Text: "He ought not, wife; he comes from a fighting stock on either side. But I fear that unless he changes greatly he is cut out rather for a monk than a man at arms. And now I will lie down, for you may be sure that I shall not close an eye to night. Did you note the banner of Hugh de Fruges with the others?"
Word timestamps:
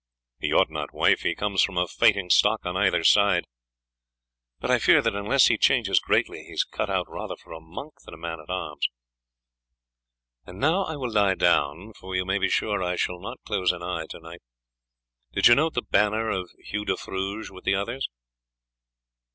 "He 0.39 0.51
ought 0.51 0.71
not, 0.71 0.95
wife; 0.95 1.19
he 1.21 1.35
comes 1.35 1.61
from 1.61 1.77
a 1.77 1.85
fighting 1.87 2.31
stock 2.31 2.65
on 2.65 2.75
either 2.75 3.03
side. 3.03 3.45
But 4.59 4.71
I 4.71 4.79
fear 4.79 4.99
that 4.99 5.13
unless 5.13 5.45
he 5.45 5.59
changes 5.59 5.99
greatly 5.99 6.39
he 6.43 6.53
is 6.53 6.63
cut 6.63 6.89
out 6.89 7.07
rather 7.07 7.35
for 7.35 7.53
a 7.53 7.59
monk 7.61 7.93
than 8.03 8.15
a 8.15 8.17
man 8.17 8.39
at 8.39 8.49
arms. 8.49 8.87
And 10.43 10.59
now 10.59 10.85
I 10.85 10.95
will 10.95 11.11
lie 11.11 11.35
down, 11.35 11.93
for 11.93 12.15
you 12.15 12.25
may 12.25 12.39
be 12.39 12.49
sure 12.49 12.79
that 12.79 12.87
I 12.87 12.95
shall 12.95 13.19
not 13.19 13.43
close 13.45 13.71
an 13.71 13.83
eye 13.83 14.07
to 14.09 14.19
night. 14.19 14.41
Did 15.33 15.45
you 15.47 15.53
note 15.53 15.75
the 15.75 15.83
banner 15.83 16.31
of 16.31 16.49
Hugh 16.57 16.85
de 16.85 16.95
Fruges 16.97 17.51
with 17.51 17.63
the 17.63 17.75
others?" 17.75 18.07